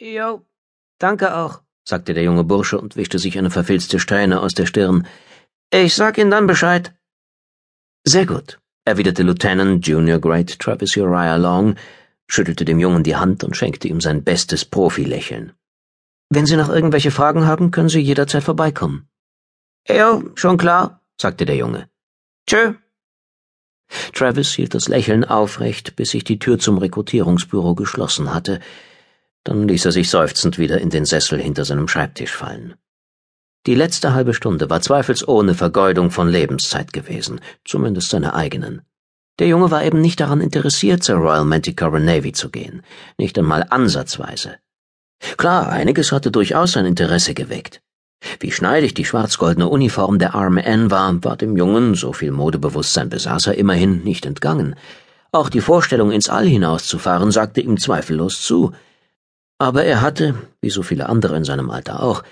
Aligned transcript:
Jo, 0.00 0.44
danke 0.98 1.36
auch, 1.36 1.62
sagte 1.84 2.14
der 2.14 2.24
junge 2.24 2.42
Bursche 2.42 2.80
und 2.80 2.96
wischte 2.96 3.20
sich 3.20 3.38
eine 3.38 3.50
verfilzte 3.50 4.00
Strähne 4.00 4.40
aus 4.40 4.52
der 4.52 4.66
Stirn. 4.66 5.06
Ich 5.72 5.94
sag 5.94 6.18
Ihnen 6.18 6.32
dann 6.32 6.48
Bescheid. 6.48 6.92
Sehr 8.04 8.26
gut, 8.26 8.58
erwiderte 8.84 9.22
Lieutenant 9.22 9.86
Junior 9.86 10.18
Great 10.18 10.58
Travis 10.58 10.96
Uriah 10.96 11.36
Long, 11.36 11.76
schüttelte 12.26 12.64
dem 12.64 12.80
Jungen 12.80 13.04
die 13.04 13.14
Hand 13.14 13.44
und 13.44 13.56
schenkte 13.56 13.86
ihm 13.86 14.00
sein 14.00 14.24
bestes 14.24 14.64
Profilächeln. 14.64 15.52
Wenn 16.28 16.46
Sie 16.46 16.56
noch 16.56 16.70
irgendwelche 16.70 17.12
Fragen 17.12 17.46
haben, 17.46 17.70
können 17.70 17.88
Sie 17.88 18.00
jederzeit 18.00 18.42
vorbeikommen. 18.42 19.08
Jo, 19.88 20.24
schon 20.34 20.56
klar, 20.56 21.02
sagte 21.20 21.44
der 21.44 21.56
Junge. 21.56 21.88
Tschö. 22.48 22.74
Travis 24.12 24.52
hielt 24.54 24.74
das 24.74 24.88
Lächeln 24.88 25.24
aufrecht, 25.24 25.94
bis 25.94 26.10
sich 26.10 26.24
die 26.24 26.40
Tür 26.40 26.58
zum 26.58 26.78
Rekrutierungsbüro 26.78 27.76
geschlossen 27.76 28.34
hatte. 28.34 28.58
Dann 29.44 29.68
ließ 29.68 29.84
er 29.84 29.92
sich 29.92 30.10
seufzend 30.10 30.58
wieder 30.58 30.80
in 30.80 30.90
den 30.90 31.04
Sessel 31.04 31.40
hinter 31.40 31.64
seinem 31.64 31.88
Schreibtisch 31.88 32.32
fallen. 32.32 32.74
Die 33.66 33.74
letzte 33.74 34.12
halbe 34.12 34.34
Stunde 34.34 34.68
war 34.68 34.80
zweifelsohne 34.80 35.54
Vergeudung 35.54 36.10
von 36.10 36.28
Lebenszeit 36.28 36.92
gewesen, 36.92 37.40
zumindest 37.64 38.10
seine 38.10 38.34
eigenen. 38.34 38.82
Der 39.38 39.48
Junge 39.48 39.70
war 39.70 39.84
eben 39.84 40.00
nicht 40.00 40.20
daran 40.20 40.40
interessiert, 40.40 41.02
zur 41.02 41.16
Royal 41.16 41.44
Manticore 41.44 42.00
Navy 42.00 42.32
zu 42.32 42.50
gehen, 42.50 42.82
nicht 43.18 43.38
einmal 43.38 43.66
ansatzweise. 43.70 44.56
Klar, 45.36 45.70
einiges 45.70 46.12
hatte 46.12 46.30
durchaus 46.30 46.72
sein 46.72 46.86
Interesse 46.86 47.34
geweckt. 47.34 47.80
Wie 48.40 48.52
schneidig 48.52 48.94
die 48.94 49.04
schwarz-goldene 49.04 49.68
Uniform 49.68 50.18
der 50.18 50.34
RMN 50.34 50.90
war, 50.90 51.24
war 51.24 51.36
dem 51.36 51.56
Jungen, 51.56 51.94
so 51.94 52.12
viel 52.12 52.30
Modebewusstsein 52.30 53.08
besaß 53.08 53.48
er 53.48 53.58
immerhin, 53.58 54.04
nicht 54.04 54.26
entgangen. 54.26 54.76
Auch 55.32 55.48
die 55.48 55.60
Vorstellung, 55.60 56.12
ins 56.12 56.28
All 56.28 56.46
hinauszufahren, 56.46 57.30
sagte 57.32 57.60
ihm 57.60 57.76
zweifellos 57.76 58.42
zu. 58.42 58.72
Aber 59.64 59.82
er 59.82 60.02
hatte, 60.02 60.34
wie 60.60 60.68
so 60.68 60.82
viele 60.82 61.08
andere 61.08 61.38
in 61.38 61.44
seinem 61.44 61.70
Alter 61.70 62.02
auch, 62.02 62.22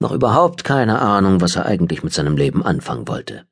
noch 0.00 0.10
überhaupt 0.10 0.64
keine 0.64 0.98
Ahnung, 0.98 1.40
was 1.40 1.54
er 1.54 1.66
eigentlich 1.66 2.02
mit 2.02 2.12
seinem 2.12 2.36
Leben 2.36 2.64
anfangen 2.64 3.06
wollte. 3.06 3.44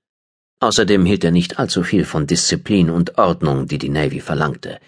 Außerdem 0.59 1.07
hielt 1.07 1.23
er 1.23 1.31
nicht 1.31 1.61
allzu 1.61 1.85
viel 1.85 2.05
von 2.05 2.27
Disziplin 2.27 2.91
und 2.91 3.17
Ordnung, 3.17 3.69
die 3.69 3.79
die 3.79 3.91
Navy 3.91 4.19
verlangte. 4.19 4.81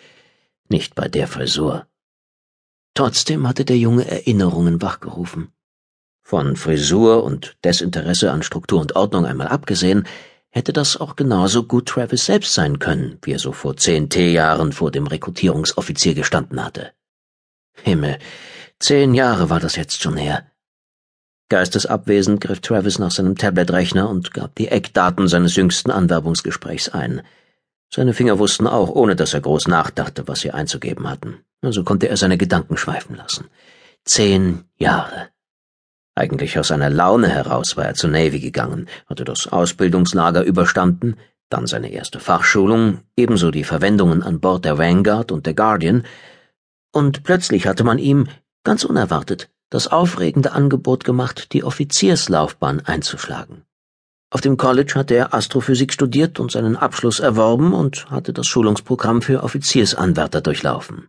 Nicht 0.68 0.96
bei 0.96 1.06
der 1.06 1.28
Frisur. 1.28 1.86
Trotzdem 2.94 3.46
hatte 3.46 3.64
der 3.64 3.78
Junge 3.78 4.10
Erinnerungen 4.10 4.82
wachgerufen. 4.82 5.52
Von 6.24 6.56
Frisur 6.56 7.22
und 7.22 7.56
Desinteresse 7.64 8.32
an 8.32 8.42
Struktur 8.42 8.80
und 8.80 8.96
Ordnung 8.96 9.26
einmal 9.26 9.46
abgesehen, 9.46 10.08
hätte 10.48 10.72
das 10.72 10.96
auch 10.96 11.14
genauso 11.14 11.62
gut 11.62 11.86
Travis 11.86 12.24
selbst 12.24 12.52
sein 12.54 12.80
können, 12.80 13.18
wie 13.22 13.30
er 13.30 13.38
so 13.38 13.52
vor 13.52 13.76
zehn 13.76 14.08
T-Jahren 14.08 14.72
vor 14.72 14.90
dem 14.90 15.06
Rekrutierungsoffizier 15.06 16.14
gestanden 16.14 16.64
hatte. 16.64 16.90
Himmel, 17.74 18.18
zehn 18.78 19.14
Jahre 19.14 19.50
war 19.50 19.60
das 19.60 19.76
jetzt 19.76 20.02
schon 20.02 20.16
her. 20.16 20.44
Geistesabwesend 21.48 22.40
griff 22.40 22.60
Travis 22.60 22.98
nach 22.98 23.10
seinem 23.10 23.36
Tabletrechner 23.36 24.08
und 24.08 24.32
gab 24.32 24.54
die 24.54 24.68
Eckdaten 24.68 25.26
seines 25.26 25.56
jüngsten 25.56 25.90
Anwerbungsgesprächs 25.90 26.90
ein. 26.90 27.22
Seine 27.92 28.14
Finger 28.14 28.38
wussten 28.38 28.68
auch, 28.68 28.88
ohne 28.88 29.16
dass 29.16 29.34
er 29.34 29.40
groß 29.40 29.66
nachdachte, 29.66 30.28
was 30.28 30.40
sie 30.40 30.52
einzugeben 30.52 31.10
hatten. 31.10 31.44
Also 31.60 31.82
konnte 31.82 32.08
er 32.08 32.16
seine 32.16 32.38
Gedanken 32.38 32.76
schweifen 32.76 33.16
lassen. 33.16 33.48
Zehn 34.04 34.64
Jahre. 34.78 35.28
Eigentlich 36.14 36.58
aus 36.58 36.70
einer 36.70 36.90
Laune 36.90 37.28
heraus 37.28 37.76
war 37.76 37.86
er 37.86 37.94
zur 37.94 38.10
Navy 38.10 38.40
gegangen, 38.40 38.88
hatte 39.06 39.24
das 39.24 39.48
Ausbildungslager 39.48 40.42
überstanden, 40.42 41.16
dann 41.48 41.66
seine 41.66 41.90
erste 41.90 42.20
Fachschulung, 42.20 43.00
ebenso 43.16 43.50
die 43.50 43.64
Verwendungen 43.64 44.22
an 44.22 44.38
Bord 44.38 44.64
der 44.64 44.78
Vanguard 44.78 45.32
und 45.32 45.46
der 45.46 45.54
Guardian, 45.54 46.04
und 46.92 47.22
plötzlich 47.22 47.66
hatte 47.66 47.84
man 47.84 47.98
ihm, 47.98 48.28
ganz 48.64 48.84
unerwartet, 48.84 49.50
das 49.70 49.88
aufregende 49.88 50.52
Angebot 50.52 51.04
gemacht, 51.04 51.52
die 51.52 51.64
Offizierslaufbahn 51.64 52.80
einzuschlagen. 52.80 53.62
Auf 54.32 54.40
dem 54.40 54.56
College 54.56 54.94
hatte 54.94 55.14
er 55.14 55.34
Astrophysik 55.34 55.92
studiert 55.92 56.38
und 56.38 56.52
seinen 56.52 56.76
Abschluss 56.76 57.18
erworben 57.18 57.72
und 57.72 58.10
hatte 58.10 58.32
das 58.32 58.46
Schulungsprogramm 58.46 59.22
für 59.22 59.42
Offiziersanwärter 59.42 60.40
durchlaufen. 60.40 61.08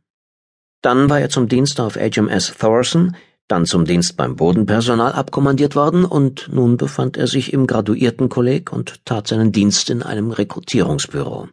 Dann 0.82 1.10
war 1.10 1.20
er 1.20 1.30
zum 1.30 1.48
Dienst 1.48 1.80
auf 1.80 1.96
HMS 1.96 2.56
Thorson, 2.58 3.16
dann 3.48 3.66
zum 3.66 3.86
Dienst 3.86 4.18
beim 4.18 4.36
Bodenpersonal 4.38 5.12
abkommandiert 5.12 5.76
worden 5.76 6.06
und 6.06 6.50
nun 6.52 6.78
befand 6.78 7.18
er 7.18 7.28
sich 7.28 7.54
im 7.54 7.68
Graduiertenkolleg 7.68 8.74
und 8.74 9.06
tat 9.06 9.28
seinen 9.28 9.52
Dienst 9.52 9.90
in 9.90 10.02
einem 10.02 10.32
Rekrutierungsbüro. 10.32 11.50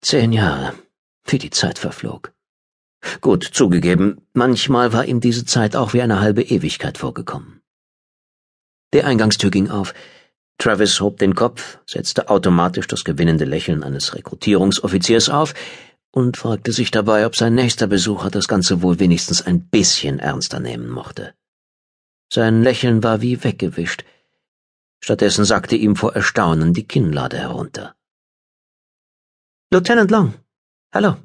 Zehn 0.00 0.32
Jahre, 0.32 0.72
wie 1.26 1.38
die 1.38 1.50
Zeit 1.50 1.78
verflog. 1.78 2.32
Gut, 3.20 3.44
zugegeben, 3.44 4.20
manchmal 4.32 4.92
war 4.92 5.06
ihm 5.06 5.20
diese 5.20 5.44
Zeit 5.44 5.74
auch 5.76 5.94
wie 5.94 6.02
eine 6.02 6.20
halbe 6.20 6.42
Ewigkeit 6.42 6.98
vorgekommen. 6.98 7.62
Der 8.92 9.06
Eingangstür 9.06 9.50
ging 9.50 9.70
auf. 9.70 9.94
Travis 10.58 11.00
hob 11.00 11.18
den 11.18 11.34
Kopf, 11.34 11.78
setzte 11.86 12.28
automatisch 12.28 12.86
das 12.86 13.04
gewinnende 13.04 13.46
Lächeln 13.46 13.82
eines 13.82 14.14
Rekrutierungsoffiziers 14.14 15.30
auf 15.30 15.54
und 16.10 16.36
fragte 16.36 16.72
sich 16.72 16.90
dabei, 16.90 17.24
ob 17.24 17.36
sein 17.36 17.54
nächster 17.54 17.86
Besucher 17.86 18.30
das 18.30 18.48
Ganze 18.48 18.82
wohl 18.82 18.98
wenigstens 18.98 19.40
ein 19.42 19.68
bisschen 19.68 20.18
ernster 20.18 20.60
nehmen 20.60 20.90
mochte. 20.90 21.34
Sein 22.32 22.62
Lächeln 22.62 23.02
war 23.02 23.22
wie 23.22 23.42
weggewischt. 23.42 24.04
Stattdessen 25.02 25.44
sackte 25.44 25.76
ihm 25.76 25.96
vor 25.96 26.14
Erstaunen 26.14 26.74
die 26.74 26.86
Kinnlade 26.86 27.38
herunter. 27.38 27.94
Lieutenant 29.72 30.10
Long. 30.10 30.34
Hallo, 30.92 31.16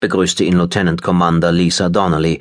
begrüßte 0.00 0.44
ihn 0.44 0.56
Lieutenant 0.56 1.02
Commander 1.02 1.52
Lisa 1.52 1.88
Donnelly 1.88 2.40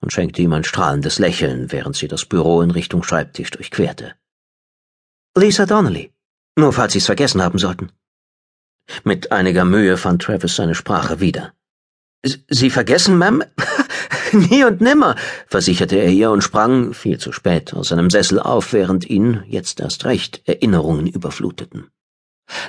und 0.00 0.12
schenkte 0.12 0.42
ihm 0.42 0.52
ein 0.52 0.64
strahlendes 0.64 1.18
Lächeln, 1.18 1.72
während 1.72 1.96
sie 1.96 2.08
das 2.08 2.24
Büro 2.24 2.62
in 2.62 2.70
Richtung 2.70 3.02
Schreibtisch 3.02 3.50
durchquerte. 3.50 4.14
Lisa 5.36 5.66
Donnelly. 5.66 6.12
Nur 6.58 6.72
falls 6.72 6.92
Sie's 6.92 7.06
vergessen 7.06 7.42
haben 7.42 7.58
sollten. 7.58 7.92
Mit 9.04 9.32
einiger 9.32 9.64
Mühe 9.64 9.96
fand 9.96 10.22
Travis 10.22 10.56
seine 10.56 10.74
Sprache 10.74 11.20
wieder. 11.20 11.52
Sie 12.22 12.70
vergessen, 12.70 13.22
Ma'am? 13.22 13.44
Nie 14.32 14.64
und 14.64 14.80
nimmer, 14.80 15.14
versicherte 15.46 15.96
er 15.96 16.08
ihr 16.08 16.30
und 16.30 16.42
sprang, 16.42 16.94
viel 16.94 17.18
zu 17.18 17.32
spät, 17.32 17.74
aus 17.74 17.88
seinem 17.88 18.10
Sessel 18.10 18.40
auf, 18.40 18.72
während 18.72 19.08
ihn, 19.08 19.44
jetzt 19.46 19.80
erst 19.80 20.04
recht, 20.04 20.42
Erinnerungen 20.46 21.06
überfluteten. 21.06 21.90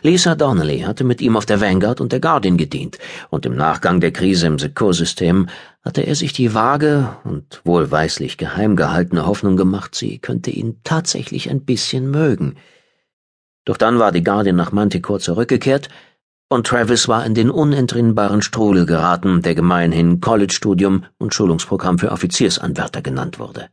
Lisa 0.02 0.36
Donnelly 0.36 0.80
hatte 0.80 1.04
mit 1.04 1.22
ihm 1.22 1.38
auf 1.38 1.46
der 1.46 1.62
Vanguard 1.62 2.02
und 2.02 2.12
der 2.12 2.20
Guardian 2.20 2.58
gedient, 2.58 2.98
und 3.30 3.46
im 3.46 3.56
Nachgang 3.56 4.00
der 4.00 4.12
Krise 4.12 4.48
im 4.48 4.60
Sekursystem 4.60 5.48
hatte 5.84 6.02
er 6.02 6.16
sich 6.16 6.34
die 6.34 6.54
vage 6.54 7.18
und 7.24 7.62
wohlweislich 7.64 8.38
geheim 8.38 8.76
gehaltene 8.76 9.26
Hoffnung 9.26 9.58
gemacht, 9.58 9.96
sie 9.96 10.20
könnte 10.20 10.52
ihn 10.52 10.80
tatsächlich 10.84 11.50
ein 11.50 11.66
bisschen 11.66 12.10
mögen. 12.10 12.56
Doch 13.66 13.78
dann 13.78 14.00
war 14.00 14.12
die 14.12 14.24
Guardian 14.24 14.56
nach 14.56 14.72
Manticore 14.72 15.20
zurückgekehrt, 15.20 15.90
und 16.50 16.66
Travis 16.66 17.10
war 17.10 17.26
in 17.26 17.34
den 17.34 17.50
unentrinnbaren 17.50 18.42
Strudel 18.42 18.86
geraten, 18.86 19.42
der 19.42 19.54
gemeinhin 19.54 20.22
College-Studium 20.22 21.04
und 21.18 21.34
Schulungsprogramm 21.34 22.00
für 22.00 22.12
Offiziersanwärter 22.12 23.02
genannt 23.02 23.38
wurde. 23.38 23.68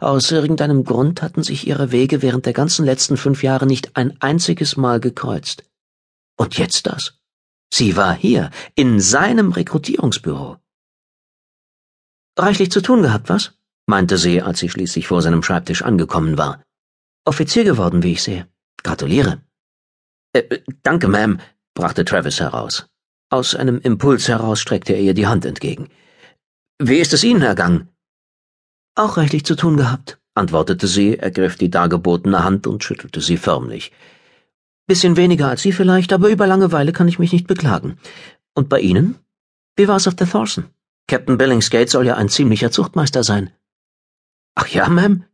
Aus 0.00 0.30
irgendeinem 0.30 0.84
Grund 0.84 1.22
hatten 1.22 1.42
sich 1.42 1.66
ihre 1.66 1.92
Wege 1.92 2.22
während 2.22 2.46
der 2.46 2.52
ganzen 2.52 2.84
letzten 2.84 3.16
fünf 3.16 3.42
Jahre 3.42 3.66
nicht 3.66 3.96
ein 3.96 4.20
einziges 4.20 4.76
Mal 4.76 5.00
gekreuzt. 5.00 5.64
Und 6.36 6.58
jetzt 6.58 6.86
das. 6.86 7.18
Sie 7.72 7.96
war 7.96 8.14
hier, 8.14 8.50
in 8.74 9.00
seinem 9.00 9.52
Rekrutierungsbüro. 9.52 10.58
Reichlich 12.38 12.70
zu 12.70 12.80
tun 12.80 13.02
gehabt, 13.02 13.28
was? 13.28 13.52
meinte 13.86 14.18
sie, 14.18 14.42
als 14.42 14.58
sie 14.58 14.68
schließlich 14.68 15.06
vor 15.06 15.22
seinem 15.22 15.42
Schreibtisch 15.42 15.82
angekommen 15.82 16.36
war. 16.38 16.62
Offizier 17.24 17.64
geworden, 17.64 18.02
wie 18.02 18.12
ich 18.12 18.22
sehe. 18.22 18.48
Gratuliere. 18.82 19.42
Äh, 20.32 20.60
danke, 20.82 21.06
Ma'am, 21.06 21.38
brachte 21.74 22.04
Travis 22.04 22.40
heraus. 22.40 22.86
Aus 23.30 23.54
einem 23.54 23.80
Impuls 23.80 24.28
heraus 24.28 24.60
streckte 24.60 24.92
er 24.92 25.00
ihr 25.00 25.14
die 25.14 25.26
Hand 25.26 25.44
entgegen. 25.44 25.88
Wie 26.78 26.98
ist 26.98 27.12
es 27.12 27.24
Ihnen 27.24 27.42
ergangen? 27.42 27.88
Auch 28.96 29.18
reichlich 29.18 29.44
zu 29.44 29.56
tun 29.56 29.76
gehabt, 29.76 30.18
antwortete 30.34 30.86
sie, 30.86 31.18
ergriff 31.18 31.56
die 31.56 31.70
dargebotene 31.70 32.42
Hand 32.42 32.66
und 32.66 32.82
schüttelte 32.82 33.20
sie 33.20 33.36
förmlich. 33.36 33.92
Bisschen 34.86 35.16
weniger 35.16 35.48
als 35.48 35.62
Sie 35.62 35.72
vielleicht, 35.72 36.12
aber 36.12 36.28
über 36.28 36.46
Langeweile 36.46 36.92
kann 36.92 37.08
ich 37.08 37.18
mich 37.18 37.32
nicht 37.32 37.46
beklagen. 37.46 37.98
Und 38.54 38.68
bei 38.68 38.80
Ihnen? 38.80 39.16
Wie 39.76 39.86
war's 39.86 40.08
auf 40.08 40.14
der 40.14 40.28
Thorson? 40.28 40.66
Captain 41.08 41.36
Billingsgate 41.36 41.90
soll 41.90 42.06
ja 42.06 42.14
ein 42.16 42.28
ziemlicher 42.30 42.70
Zuchtmeister 42.70 43.22
sein. 43.22 43.50
Ach 44.54 44.68
ja, 44.68 44.86
Ma'am? 44.86 45.24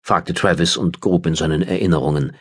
fragte 0.00 0.32
Travis 0.32 0.76
und 0.76 1.00
grub 1.00 1.26
in 1.26 1.34
seinen 1.34 1.62
Erinnerungen. 1.62 2.36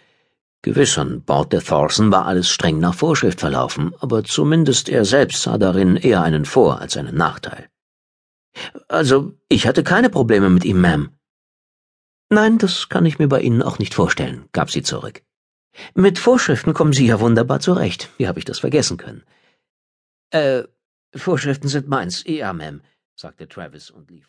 Gewiss, 0.62 0.98
an 0.98 1.22
Bord 1.24 1.54
der 1.54 1.64
Thorson 1.64 2.12
war 2.12 2.26
alles 2.26 2.50
streng 2.50 2.80
nach 2.80 2.94
Vorschrift 2.94 3.40
verlaufen, 3.40 3.94
aber 4.00 4.24
zumindest 4.24 4.90
er 4.90 5.06
selbst 5.06 5.42
sah 5.42 5.58
darin 5.58 5.96
eher 5.96 6.22
einen 6.22 6.46
Vor- 6.46 6.80
als 6.80 6.98
einen 6.98 7.16
Nachteil. 7.16 7.70
Also, 8.88 9.34
ich 9.50 9.68
hatte 9.68 9.84
keine 9.84 10.10
Probleme 10.10 10.50
mit 10.50 10.66
ihm, 10.66 10.84
Ma'am. 10.84 11.10
Nein, 12.30 12.58
das 12.58 12.90
kann 12.90 13.06
ich 13.06 13.20
mir 13.20 13.28
bei 13.28 13.42
Ihnen 13.42 13.62
auch 13.62 13.80
nicht 13.80 13.94
vorstellen, 13.94 14.50
gab 14.52 14.70
sie 14.70 14.82
zurück. 14.82 15.24
Mit 15.94 16.20
Vorschriften 16.20 16.74
kommen 16.74 16.92
Sie 16.92 17.06
ja 17.06 17.20
wunderbar 17.20 17.60
zurecht. 17.60 18.10
Wie 18.18 18.28
habe 18.28 18.40
ich 18.40 18.46
das 18.46 18.60
vergessen 18.60 18.98
können? 18.98 19.24
Äh, 20.32 20.64
Vorschriften 21.16 21.68
sind 21.68 21.88
meins, 21.88 22.24
ja, 22.26 22.52
Ma'am, 22.52 22.82
sagte 23.16 23.48
Travis 23.48 23.90
und 23.90 24.10
lief 24.12 24.26